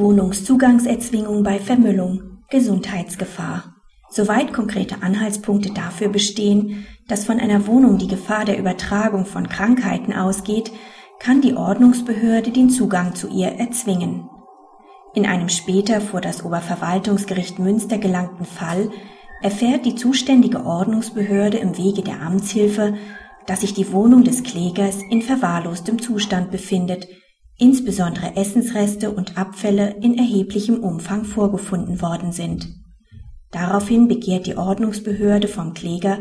Wohnungszugangserzwingung 0.00 1.42
bei 1.42 1.58
Vermüllung, 1.58 2.38
Gesundheitsgefahr. 2.48 3.74
Soweit 4.08 4.52
konkrete 4.52 5.02
Anhaltspunkte 5.02 5.72
dafür 5.72 6.08
bestehen, 6.08 6.86
dass 7.06 7.26
von 7.26 7.38
einer 7.38 7.66
Wohnung 7.66 7.98
die 7.98 8.08
Gefahr 8.08 8.46
der 8.46 8.58
Übertragung 8.58 9.26
von 9.26 9.48
Krankheiten 9.48 10.12
ausgeht, 10.12 10.72
kann 11.20 11.42
die 11.42 11.54
Ordnungsbehörde 11.54 12.50
den 12.50 12.70
Zugang 12.70 13.14
zu 13.14 13.28
ihr 13.28 13.48
erzwingen. 13.48 14.28
In 15.14 15.26
einem 15.26 15.50
später 15.50 16.00
vor 16.00 16.22
das 16.22 16.44
Oberverwaltungsgericht 16.44 17.58
Münster 17.58 17.98
gelangten 17.98 18.46
Fall 18.46 18.90
erfährt 19.42 19.84
die 19.84 19.96
zuständige 19.96 20.64
Ordnungsbehörde 20.64 21.58
im 21.58 21.76
Wege 21.76 22.02
der 22.02 22.22
Amtshilfe, 22.22 22.94
dass 23.46 23.60
sich 23.60 23.74
die 23.74 23.92
Wohnung 23.92 24.24
des 24.24 24.44
Klägers 24.44 24.98
in 25.10 25.20
verwahrlostem 25.20 26.00
Zustand 26.00 26.50
befindet, 26.50 27.06
insbesondere 27.60 28.36
Essensreste 28.36 29.10
und 29.10 29.38
Abfälle 29.38 29.96
in 30.00 30.18
erheblichem 30.18 30.82
Umfang 30.82 31.24
vorgefunden 31.24 32.00
worden 32.00 32.32
sind. 32.32 32.68
Daraufhin 33.50 34.08
begehrt 34.08 34.46
die 34.46 34.56
Ordnungsbehörde 34.56 35.46
vom 35.46 35.74
Kläger 35.74 36.18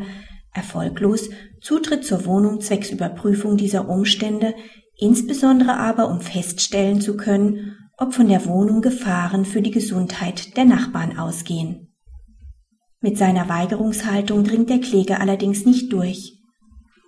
erfolglos 0.54 1.30
Zutritt 1.62 2.06
zur 2.06 2.26
Wohnung 2.26 2.60
zwecks 2.60 2.92
Überprüfung 2.92 3.56
dieser 3.56 3.88
Umstände, 3.88 4.54
insbesondere 4.98 5.78
aber 5.78 6.10
um 6.10 6.22
feststellen 6.22 7.02
zu 7.02 7.16
können, 7.16 7.78
ob 7.98 8.14
von 8.14 8.28
der 8.28 8.46
Wohnung 8.46 8.82
Gefahren 8.82 9.46
für 9.46 9.62
die 9.62 9.72
Gesundheit 9.72 10.58
der 10.58 10.66
Nachbarn 10.66 11.18
ausgehen. 11.18 11.94
Mit 13.02 13.18
seiner 13.18 13.48
Weigerungshaltung 13.48 14.44
dringt 14.44 14.70
der 14.70 14.82
Kläger 14.82 15.22
allerdings 15.22 15.66
nicht 15.66 15.94
durch. 15.94 16.38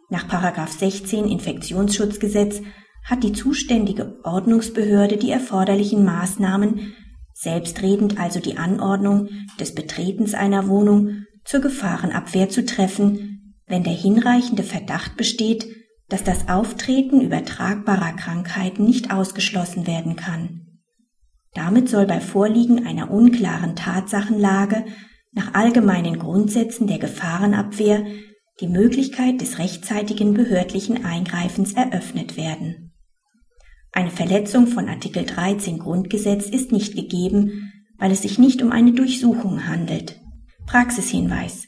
Nach 0.09 0.27
16 0.70 1.26
Infektionsschutzgesetz 1.26 2.62
hat 3.04 3.23
die 3.23 3.34
zuständige 3.34 4.20
Ordnungsbehörde 4.23 5.18
die 5.18 5.32
erforderlichen 5.32 6.05
Maßnahmen, 6.05 6.94
selbstredend 7.34 8.20
also 8.20 8.40
die 8.40 8.58
Anordnung 8.58 9.30
des 9.60 9.74
Betretens 9.74 10.34
einer 10.34 10.68
Wohnung 10.68 11.24
zur 11.43 11.62
Gefahrenabwehr 11.62 12.49
zu 12.49 12.66
treffen, 12.66 13.55
wenn 13.66 13.84
der 13.84 13.93
hinreichende 13.93 14.63
Verdacht 14.63 15.18
besteht, 15.18 15.66
dass 16.10 16.24
das 16.24 16.49
Auftreten 16.49 17.21
übertragbarer 17.21 18.13
Krankheiten 18.13 18.85
nicht 18.85 19.12
ausgeschlossen 19.12 19.88
werden 19.88 20.15
kann. 20.15 20.80
Damit 21.54 21.90
soll 21.90 22.05
bei 22.05 22.20
Vorliegen 22.20 22.86
einer 22.86 23.12
unklaren 23.12 23.76
Tatsachenlage 23.76 24.86
nach 25.32 25.54
allgemeinen 25.54 26.20
Grundsätzen 26.20 26.88
der 26.88 26.99
Gefahrenabwehr 26.99 28.05
die 28.60 28.68
Möglichkeit 28.68 29.41
des 29.41 29.58
rechtzeitigen 29.58 30.34
behördlichen 30.34 31.05
Eingreifens 31.05 31.74
eröffnet 31.74 32.38
werden. 32.38 32.90
Eine 33.91 34.11
Verletzung 34.11 34.67
von 34.67 34.87
Artikel 34.87 35.25
13 35.25 35.79
Grundgesetz 35.79 36.47
ist 36.47 36.71
nicht 36.71 36.95
gegeben, 36.95 37.71
weil 37.97 38.11
es 38.11 38.21
sich 38.21 38.39
nicht 38.39 38.61
um 38.61 38.71
eine 38.71 38.93
Durchsuchung 38.93 39.67
handelt. 39.67 40.20
Praxishinweis. 40.65 41.67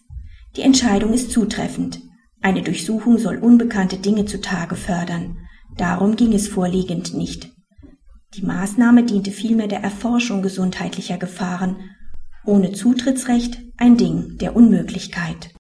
Die 0.56 0.62
Entscheidung 0.62 1.14
ist 1.14 1.32
zutreffend. 1.32 2.00
Eine 2.42 2.62
Durchsuchung 2.62 3.18
soll 3.18 3.38
unbekannte 3.38 3.98
Dinge 3.98 4.26
zutage 4.26 4.76
fördern. 4.76 5.38
Darum 5.78 6.16
ging 6.16 6.34
es 6.34 6.48
vorliegend 6.48 7.14
nicht. 7.14 7.52
Die 8.36 8.46
Maßnahme 8.46 9.04
diente 9.04 9.32
vielmehr 9.32 9.68
der 9.68 9.82
Erforschung 9.82 10.42
gesundheitlicher 10.42 11.18
Gefahren 11.18 11.78
ohne 12.46 12.74
Zutrittsrecht 12.74 13.62
ein 13.78 13.98
Ding 13.98 14.38
der 14.38 14.56
Unmöglichkeit. 14.56 15.52